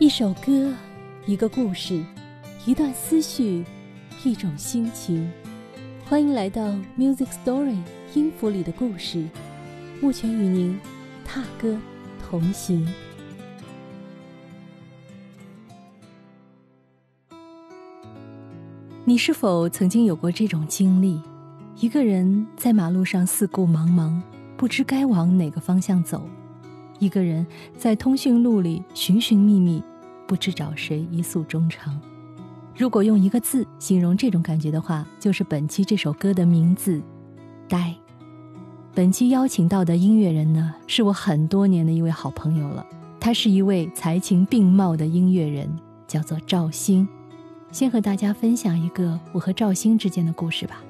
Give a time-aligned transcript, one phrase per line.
[0.00, 0.72] 一首歌，
[1.26, 2.00] 一个故事，
[2.64, 3.64] 一段思绪，
[4.22, 5.28] 一种心情。
[6.04, 7.76] 欢迎来到 Music Story
[8.14, 9.28] 音符里的故事，
[10.00, 10.78] 目前与您
[11.24, 11.76] 踏歌
[12.22, 12.86] 同行。
[19.04, 21.20] 你是否曾经有过这种经历？
[21.80, 24.22] 一个人在马路上四顾茫茫，
[24.56, 26.24] 不知该往哪个方向走。
[26.98, 27.46] 一个人
[27.76, 29.82] 在通讯录里寻寻觅觅，
[30.26, 31.98] 不知找谁一诉衷肠。
[32.76, 37.02] 如果用一个字形容这种感觉的话，就是本期这首歌的名字——
[37.68, 37.94] 呆。
[38.94, 42.84] 本期邀请到的音乐人呢，是我很多年的一位好朋友了。
[43.20, 45.68] 他是一位才情并茂的音乐人，
[46.06, 47.06] 叫做赵鑫。
[47.70, 50.82] 先和大家分享一个我和赵鑫之间的故事吧。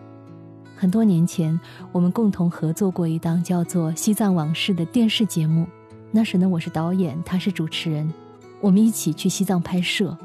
[0.76, 1.58] 很多年前，
[1.90, 5.66] 我们共同合作过一档叫做《西藏往事》的电视节目。
[6.10, 8.10] 那时呢，我是导演，他是主持人，
[8.60, 10.16] 我们一起去西藏拍摄。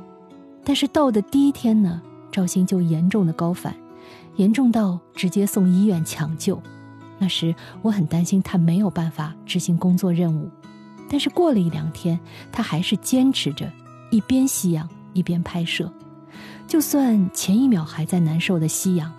[0.64, 3.76] 但是到的第一天呢，赵鑫就严重的高反，
[4.38, 6.62] 严重到直接送医院抢救。
[7.20, 10.50] 那时我很担心他没有办法执行工作任务。
[11.10, 12.18] 但是过了一两天，
[12.52, 13.70] 他还是坚持着
[14.10, 15.92] 一边吸氧一边拍摄，
[16.66, 19.12] 就算前一秒还在难受的吸氧，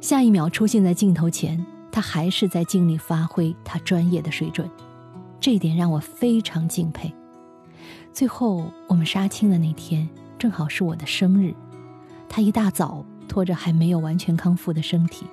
[0.00, 4.70] 下一秒出现在镜头前，他还是在尽力发挥他专业的水准。
[5.40, 7.12] 这一点让我非常敬佩。
[8.12, 11.54] 最后我们杀青的那天，正好是我的生日。
[12.28, 15.26] 他一大早拖着还没有完全康复的身体，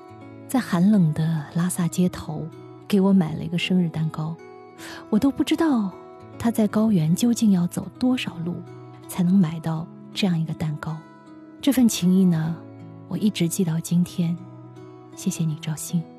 [0.47, 2.47] 在寒冷的拉萨街头
[2.87, 4.35] 给我买了一个生日蛋糕。
[5.09, 5.91] 我都不知道
[6.37, 8.55] 他在高原究竟要走多少路，
[9.07, 10.97] 才能买到这样一个蛋糕。
[11.61, 12.55] 这份情谊呢，
[13.07, 14.35] 我一直记到今天。
[15.15, 16.12] 谢谢你，赵鑫。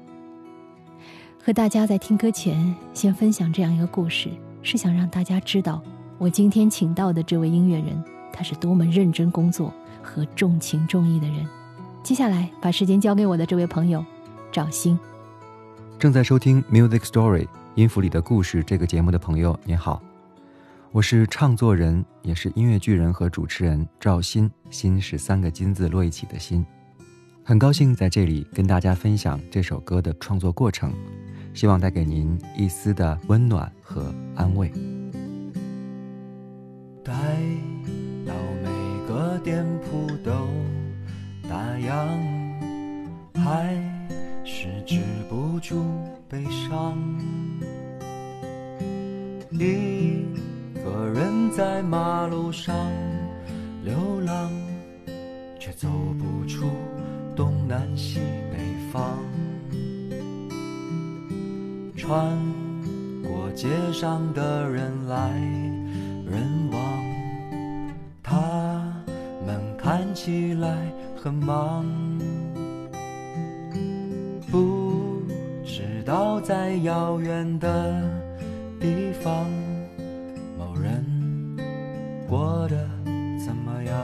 [1.46, 4.30] 和大家在听歌前先分享这样一个故事，
[4.62, 5.82] 是想让大家知道，
[6.16, 9.70] 我今天请到的这位音乐人，他是多么认真工作
[10.02, 11.46] 和重情重义的人。
[12.02, 14.02] 接下来把时间交给我的这位朋友，
[14.50, 14.98] 赵鑫。
[15.98, 17.42] 正在收听《Music Story》
[17.74, 20.02] 音符里的故事这个节目的朋友，您好，
[20.92, 26.64] 我是唱作人，也是音乐剧人和主持人赵鑫，鑫是三个金字摞一起的鑫，
[27.44, 30.90] 很高兴在这里跟大家分享这首歌的创作过程。
[31.54, 34.68] 希望带给您一丝的温暖和安慰。
[37.02, 37.12] 待
[38.26, 38.68] 到每
[39.06, 40.32] 个店铺都
[41.48, 42.08] 打烊，
[43.34, 43.72] 还
[44.44, 45.00] 是止
[45.30, 45.82] 不住
[46.28, 46.98] 悲伤。
[49.52, 50.26] 一
[50.82, 52.74] 个人在马路上
[53.84, 54.50] 流浪，
[55.60, 55.88] 却走
[56.18, 56.66] 不出
[57.36, 58.18] 东南西
[62.06, 62.38] 穿
[63.22, 65.30] 过街上的人来
[66.30, 66.80] 人往，
[68.22, 68.38] 他
[69.46, 70.76] 们看起来
[71.16, 71.86] 很忙，
[74.50, 75.22] 不
[75.64, 78.02] 知道在遥远的
[78.78, 79.46] 地方，
[80.58, 81.02] 某人
[82.28, 82.86] 过得
[83.42, 83.96] 怎么样？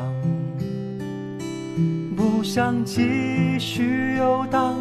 [2.16, 4.74] 不想继续游荡。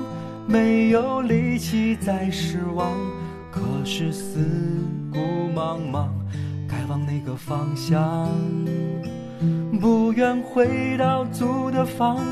[0.51, 2.91] 没有力气再失望，
[3.91, 4.45] 是四
[5.11, 5.17] 顾
[5.51, 6.09] 茫茫，
[6.69, 8.29] 该往哪个方向？
[9.81, 12.23] 不愿回到租的房，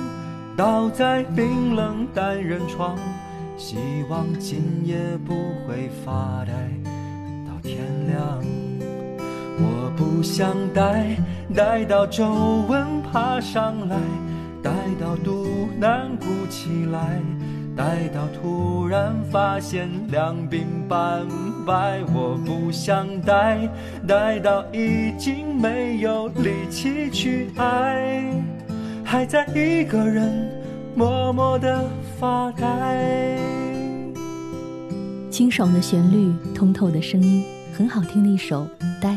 [0.56, 2.96] 倒在冰冷单人床，
[3.58, 5.34] 希望今夜不
[5.68, 6.54] 会发呆
[7.48, 8.40] 到天亮。
[9.60, 11.18] 我不想待，
[11.56, 12.32] 待到皱
[12.70, 13.98] 纹爬上来，
[14.62, 17.20] 待到肚腩鼓起来。
[17.76, 23.70] 待到突然发现两鬓斑白白，我不想待，
[24.08, 28.24] 待到已经没有力气去爱，
[29.04, 30.50] 还在一个人
[30.96, 31.86] 默默的
[32.18, 33.38] 发呆。
[35.30, 38.66] 清爽的旋律，通透的声音，很好听的一首
[39.02, 39.12] 《呆》，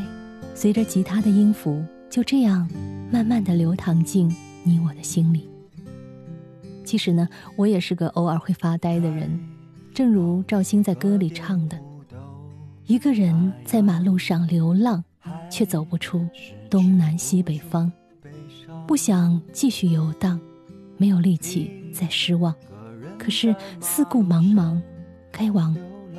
[0.53, 1.81] 随着吉他的音符，
[2.11, 2.69] 就这样
[3.13, 4.29] 慢慢的流淌进
[4.65, 5.49] 你我的心里。
[6.85, 9.39] 其实呢，我也是个偶尔会发呆的人，
[9.95, 11.79] 正如赵鑫在歌里唱的
[12.91, 15.05] ：“一个人在马路上流浪，
[15.49, 16.29] 却走不出
[16.69, 17.89] 东南西北方，
[18.85, 20.41] 不想继续游荡，
[20.97, 22.53] 没有力气再失望，
[23.17, 24.83] 可是四顾茫茫，
[25.31, 25.73] 该往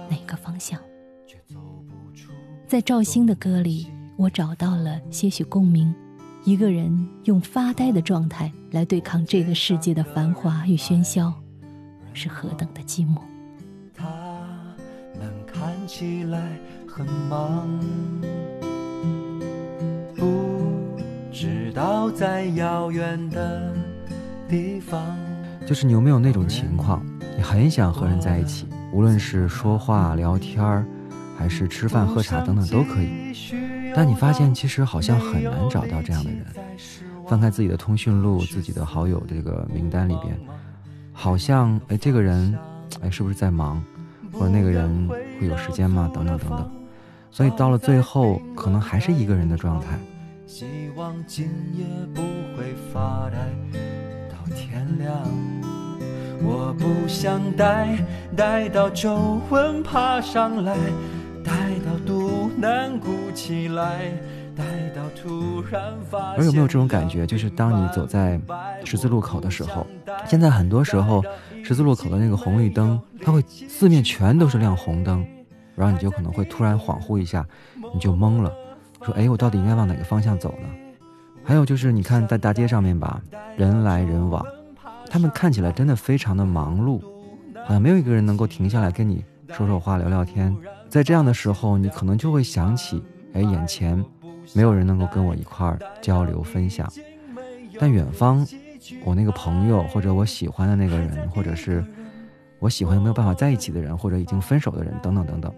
[0.10, 0.80] 哪个方向？”
[2.70, 5.94] 在赵鑫的歌里，我找到了些许共鸣。
[6.46, 11.34] 一个人用发呆的状态来对抗这个世界的繁华与喧嚣，
[12.14, 13.18] 是何等的寂寞。
[15.88, 16.42] 起来
[16.88, 17.80] 很忙，
[20.16, 20.98] 不
[21.32, 23.74] 知道在遥远的
[24.50, 25.18] 地方。
[25.66, 27.06] 就是你有没有那种情况，
[27.38, 30.86] 你很想和人在一起，无论是说话聊天儿，
[31.38, 33.34] 还是吃饭喝茶等等都可以，
[33.96, 36.46] 但你发现其实好像很难找到这样的人。
[37.28, 40.38] 翻开自己的通讯录，自己的好友这个名单里边，
[41.14, 42.54] 好像哎这个人
[43.02, 43.82] 哎是不是在忙，
[44.34, 45.08] 或者那个人
[45.42, 46.10] 会有时间吗？
[46.14, 46.72] 等等等等。
[47.32, 49.98] 所以到了最后，可能还是一个人的状态。
[50.46, 50.66] 希
[50.96, 52.22] 望今夜不
[52.56, 53.38] 会发呆
[54.30, 55.12] 到天亮。
[56.44, 57.98] 我不想待，
[58.36, 60.76] 待到皱纹爬上来，
[61.44, 61.52] 待
[61.86, 64.12] 到肚腩鼓起来，
[66.38, 67.26] 而有没有这种感觉？
[67.26, 68.40] 就是当你走在
[68.84, 69.86] 十字路口的时候，
[70.26, 71.24] 现在很多时候
[71.64, 75.26] 十字路口的那个红绿灯，它会四面全都是亮红灯。
[75.74, 77.46] 然后你就可能会突然恍惚一下，
[77.94, 78.54] 你就懵了，
[79.04, 80.68] 说：“哎，我到底应该往哪个方向走呢？”
[81.44, 83.22] 还有就是，你看在大街上面吧，
[83.56, 84.46] 人来人往，
[85.10, 87.02] 他们看起来真的非常的忙碌，
[87.66, 90.56] 好像没有一个人能够停下来跟你说说话、聊聊天。
[90.90, 93.02] 在这样的时候，你可能就会想起：
[93.34, 94.04] 哎，眼前
[94.54, 96.92] 没有人能够跟我一块儿交流分享，
[97.80, 98.46] 但远方，
[99.04, 101.84] 我那个朋友或者我喜欢的那个人，或者是
[102.60, 105.54] 我喜欢又没有办法在一起的人，或者已经分手的人，等等等等。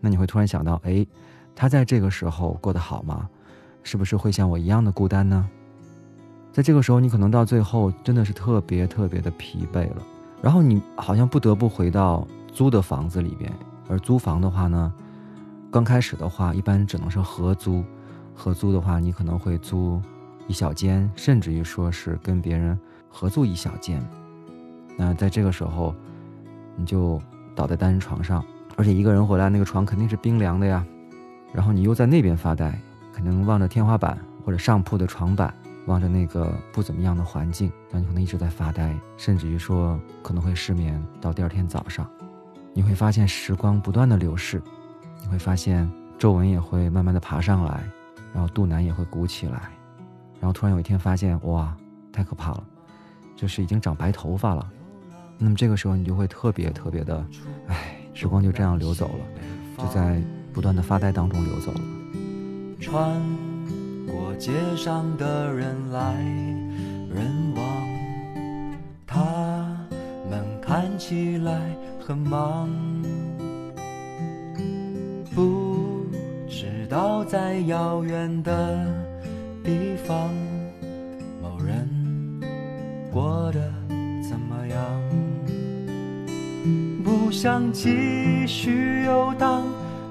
[0.00, 1.06] 那你会突然想到，哎，
[1.54, 3.28] 他在这个时候过得好吗？
[3.82, 5.48] 是不是会像我一样的孤单呢？
[6.52, 10.02] 在这个时候，你可能到最后真的是特别特别的疲惫了，
[10.42, 13.50] 然后你好像不得不回到租的房子里边。
[13.88, 14.92] 而租房的话呢，
[15.70, 17.82] 刚开始的话一般只能是合租，
[18.38, 20.00] 合租的话你可能会租
[20.46, 24.00] 一小间，甚至于说是跟别人合租一小间。
[24.96, 25.92] 那在这个时候，
[26.76, 27.20] 你就
[27.56, 28.44] 倒在单人床上。
[28.76, 30.86] 而且一个人回来，那个床肯定是冰凉的呀。
[31.52, 32.80] 然后你又在那边发呆，
[33.12, 35.52] 可能望着天花板或者上铺的床板，
[35.86, 42.08] 望着那个不怎么样的环境，那你可能一直在发呆，甚至于说可能会失眠到第二天早上。
[42.72, 44.62] 你会发现时光不断的流逝，
[45.20, 47.82] 你会发现皱纹也会慢慢的爬上来，
[48.32, 49.70] 然后肚腩也会鼓起来，
[50.40, 51.76] 然后突然有一天发现，哇，
[52.12, 52.64] 太可怕了，
[53.36, 54.70] 就是已经长白头发了。
[55.38, 57.24] 那么这个时候你就会特别特别的，
[57.68, 57.94] 唉。
[58.14, 59.24] 时光就这样流走了，
[59.76, 60.20] 就在
[60.52, 61.80] 不断的发呆当中流走了。
[62.80, 63.14] 穿
[64.08, 66.14] 过街上的人来
[67.14, 67.64] 人往，
[69.06, 69.22] 他
[70.28, 71.60] 们看起来
[72.04, 72.68] 很忙，
[75.32, 75.67] 不
[76.88, 78.82] 知道在遥远的
[79.62, 80.30] 地方，
[81.42, 81.86] 某人
[83.12, 83.60] 过得
[84.26, 84.78] 怎么样。
[87.04, 89.64] 不想继续游荡，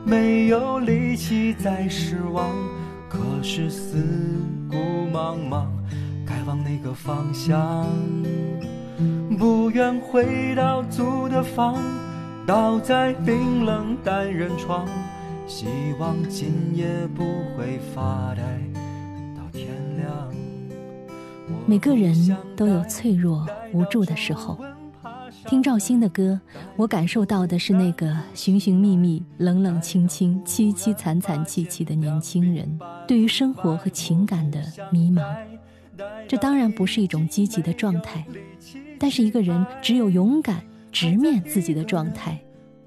[0.06, 2.48] 没有力气再失望。
[3.10, 3.98] 可是四
[4.70, 4.76] 顾
[5.12, 5.66] 茫茫，
[6.28, 7.88] 该往哪个方向？
[9.40, 11.82] 不愿回到租的房，
[12.46, 14.88] 倒在冰冷单人床。
[15.48, 15.66] 希
[15.98, 17.24] 望今夜不
[17.56, 18.44] 会发呆
[19.34, 20.30] 到天亮。
[21.66, 24.60] 每个人都有脆弱无助的时候。
[25.46, 26.38] 听赵鑫的歌，
[26.76, 32.78] 我感受到的是那个寻寻觅觅、冷冷清清、凄凄惨惨戚戚的年轻人
[33.08, 34.62] 对于生活和情感的
[34.92, 35.24] 迷茫。
[36.28, 38.26] 这当然不是一种积极的状态，
[39.00, 42.38] 但是一个人只有勇敢直面自己的状态，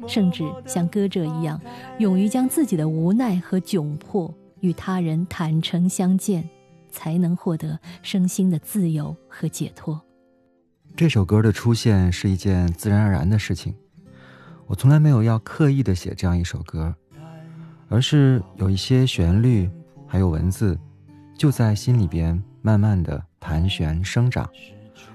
[0.07, 1.61] 甚至像歌者一样，
[1.99, 6.49] 勇于将自己的无奈和窘迫与他人坦诚相见，
[6.90, 10.00] 才能获得身心的自由和解脱。
[10.97, 13.75] 这首歌的出现是一件自然而然的事情，
[14.66, 16.95] 我从来没有要刻意的写这样一首歌，
[17.88, 19.71] 而是有一些旋律，
[20.07, 20.78] 还有文字，
[21.38, 24.50] 就在心里边慢慢的盘旋生长，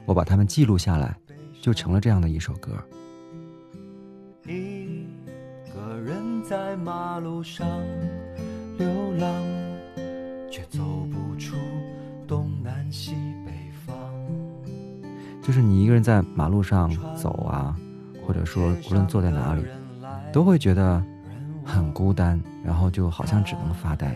[0.06, 1.16] 我把它们记录下来，
[1.62, 2.72] 就成了这样的一首歌。
[6.48, 7.68] 在马路上
[8.78, 8.88] 流
[9.18, 9.28] 浪，
[10.48, 10.80] 却走
[11.12, 11.56] 不出
[12.28, 13.52] 东南西北
[13.84, 13.98] 方。
[15.42, 17.76] 就是你一个人在马路上走啊，
[18.24, 19.64] 或者说无论坐在哪里，
[20.32, 21.04] 都会觉得
[21.64, 24.16] 很孤单，然后就好像只能发呆。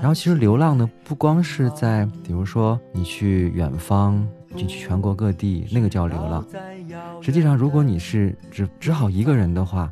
[0.00, 6.44] 然后其实流浪呢，不光是在，比如说你去远方，你去全国各地，那个叫流浪。
[7.20, 9.90] 实际上，如果你是只只好一个人的话，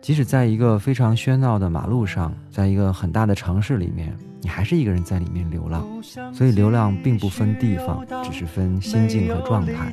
[0.00, 4.16] 即使在一个非常喧闹的马路上，在一个很大的城市里面。
[4.42, 5.84] 你还是一个人在里面流浪，
[6.32, 9.92] 所以流浪并不分地方，只是分心境和状态。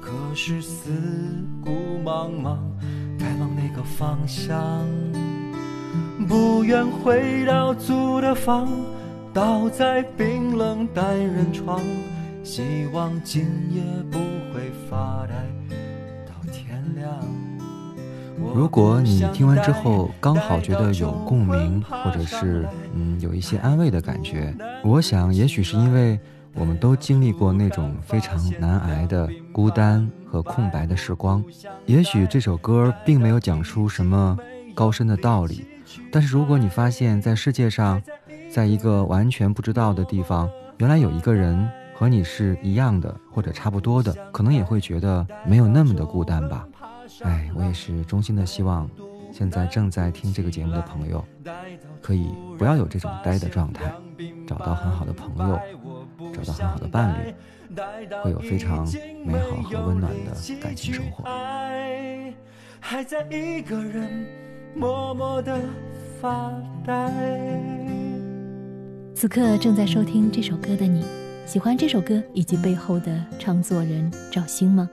[0.00, 0.90] 可是四
[1.62, 1.70] 顾
[2.04, 2.58] 茫茫，
[3.16, 4.84] 该往哪个方向？
[6.26, 8.68] 不愿回到租的房，
[9.32, 11.80] 倒在冰冷单人床，
[12.42, 12.62] 希
[12.92, 14.18] 望今夜不
[14.52, 15.34] 会发呆
[16.26, 17.37] 到天亮。
[18.54, 24.54] 如果你听完之后刚好觉得有共鸣，或者是嗯有一些安慰的感觉，
[24.84, 26.18] 我想也许是因为
[26.54, 31.42] 我们都经历过那种非常难挨的孤单和空白的时光。
[31.86, 34.36] 也许这首歌并没有讲出什么
[34.74, 35.66] 高深的道理，
[36.10, 38.02] 但是如果你发现，在世界上，
[38.50, 46.66] 在一个完全不知道的地方，原来有一个人和你是一样的或者差不多的，可能也会觉得没有那么的孤单吧。
[47.22, 48.88] 哎，我也是衷心的希望，
[49.32, 51.24] 现在正在听这个节目的朋友，
[52.00, 53.92] 可以不要有这种呆的状态，
[54.46, 55.60] 找到很好的朋友，
[56.32, 57.34] 找到很好的伴侣，
[58.22, 58.86] 会有非常
[59.24, 61.24] 美好和温暖的感情生活。
[62.80, 64.26] 还在一个人
[64.74, 65.60] 默默的
[66.20, 66.52] 发
[66.86, 67.12] 呆。
[69.14, 71.04] 此刻正在收听这首歌的你，
[71.44, 74.88] 喜欢这首歌以及背后的创作人赵星吗？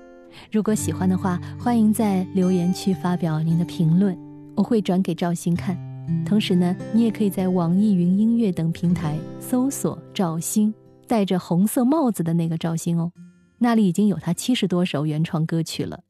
[0.51, 4.17] 如果喜欢的话，欢迎在留言区发表您的评论，
[4.55, 5.77] 我会转给赵鑫看。
[6.25, 10.73] 同时呢，你也可以在网易云音乐等平台搜索赵鑫，
[11.07, 13.11] 戴着红色帽子的那个赵鑫哦，
[13.57, 16.01] 那里已经有他七十多首原创歌曲了。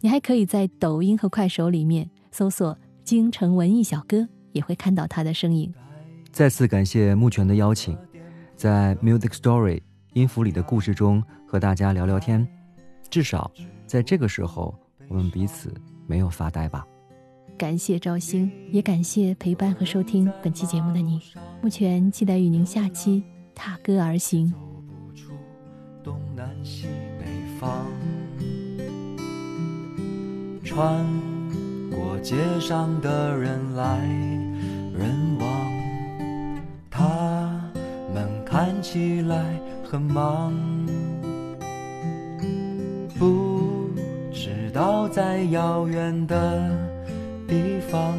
[0.00, 5.72] 你还可以在抖音和快手里面搜索“京城文艺小哥”，也会看到他的身影。
[6.32, 7.96] 再次感谢木泉的邀请，
[8.56, 9.80] 在 Music Story
[10.12, 12.59] 音符里的故事中和大家聊聊天。
[13.10, 13.50] 至少，
[13.86, 14.72] 在这个时候，
[15.08, 15.74] 我们彼此
[16.06, 16.86] 没有发呆吧。
[17.58, 21.20] 感谢赵星，也感谢陪伴和收听本期节目的你。
[21.60, 24.48] 目前期待与您下期踏歌而行。
[24.48, 25.32] 走不出
[26.04, 26.86] 东南西
[27.18, 27.26] 北
[27.58, 27.84] 方，
[30.64, 31.04] 穿
[31.90, 34.06] 过街上的人来
[34.96, 37.60] 人往，他
[38.14, 40.54] 们看起来很忙。
[45.80, 46.70] 遥远的
[47.48, 48.14] 地方，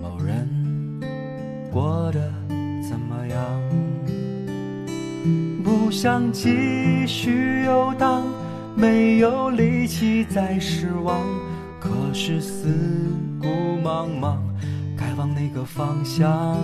[0.00, 0.48] 某人
[1.70, 2.32] 过得
[2.88, 3.38] 怎么样？
[5.62, 8.22] 不想继续游荡，
[8.74, 11.20] 没有力气再失望。
[11.78, 12.72] 可是四
[13.38, 13.46] 顾
[13.86, 14.38] 茫茫，
[14.96, 16.56] 该往哪个方向？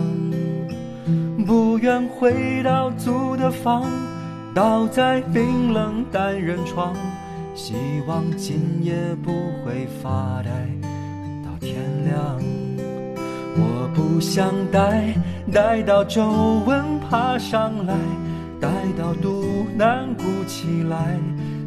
[1.45, 3.83] 不愿回到租的房，
[4.55, 6.95] 倒在冰冷单人床。
[7.55, 7.75] 希
[8.07, 8.93] 望今夜
[9.23, 9.31] 不
[9.63, 10.49] 会发呆
[11.43, 12.39] 到天亮。
[13.55, 15.13] 我不想待，
[15.51, 16.23] 待到皱
[16.65, 17.93] 纹爬上来，
[18.59, 21.19] 待到肚腩鼓起来，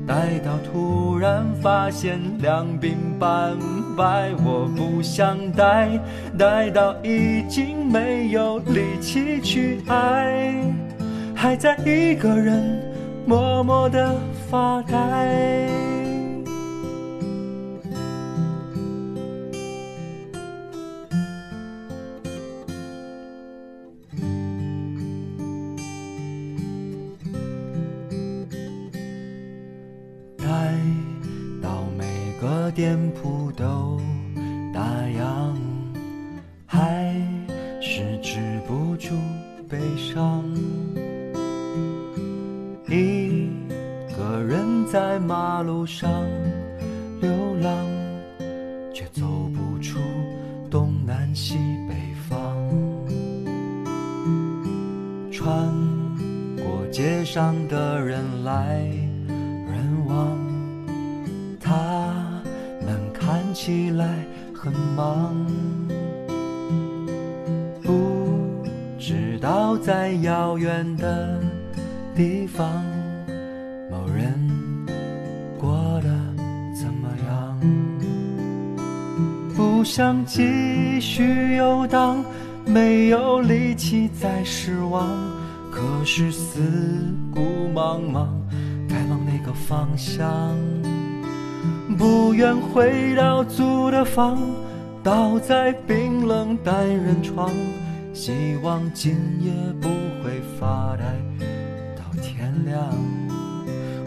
[0.05, 3.57] 待到突然发现两鬓斑
[3.97, 4.33] 白。
[4.45, 5.89] 我不想待，
[6.37, 10.53] 待到已经没有力气去爱，
[11.33, 12.83] 还在一个人
[13.25, 14.17] 默默的。
[14.49, 15.69] 发呆。
[30.39, 30.47] 待
[31.61, 32.05] 到每
[32.41, 34.01] 个店铺都
[34.73, 35.57] 打烊，
[36.67, 37.13] 还
[37.81, 38.39] 是止
[38.69, 39.09] 不住
[39.69, 40.45] 悲伤。
[45.17, 46.11] 在马路上
[47.23, 47.31] 流
[47.63, 47.87] 浪，
[48.93, 49.99] 却走不出
[50.71, 51.57] 东南西
[51.89, 51.95] 北
[52.29, 52.55] 方。
[55.33, 55.73] 穿
[56.59, 58.77] 过街上的人来
[59.67, 60.37] 人往，
[61.59, 62.13] 他
[62.85, 64.23] 们看起来
[64.55, 65.35] 很忙，
[67.83, 68.63] 不
[68.99, 71.41] 知道在遥远的
[72.15, 72.96] 地方。
[79.97, 82.23] 想继续游荡，
[82.67, 85.09] 没有力气再失望。
[85.71, 86.61] 可是四
[87.33, 87.41] 顾
[87.75, 88.27] 茫茫，
[88.87, 90.55] 该往哪个方向？
[91.97, 94.37] 不愿回到租的房，
[95.03, 97.51] 倒在冰冷单人床。
[98.13, 99.51] 希望今夜
[99.81, 99.89] 不
[100.23, 101.05] 会发呆
[101.97, 102.87] 到天亮。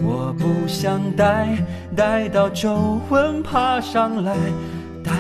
[0.04, 1.58] 我不想待，
[1.96, 4.36] 待到皱纹爬上来，
[5.04, 5.12] 待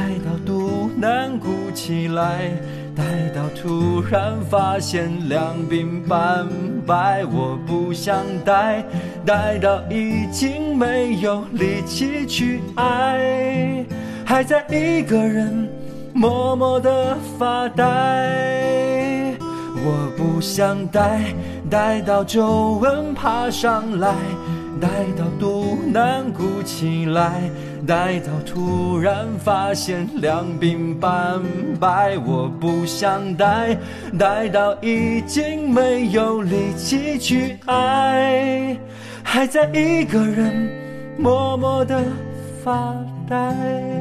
[1.00, 2.52] 到肚腩鼓起来，
[2.96, 3.04] 待
[3.34, 6.48] 到突然发现两鬓斑
[6.86, 7.24] 白。
[7.26, 8.84] 我不想待，
[9.26, 13.86] 待到已经没有力气去爱，
[14.26, 15.70] 还在一个人
[16.14, 17.86] 默默的发呆。
[19.82, 21.34] 我不想待，
[21.70, 24.14] 待到皱纹爬上来，
[24.82, 24.88] 待
[25.18, 27.50] 到肚腩鼓起来，
[27.90, 31.42] 待到突然发现两鬓斑
[31.80, 32.16] 白。
[32.20, 33.76] 我不想待，
[34.16, 38.78] 待到已经没有力气去爱，
[39.24, 40.70] 还在一个人
[41.18, 42.00] 默默的
[42.64, 42.94] 发
[43.28, 43.99] 呆。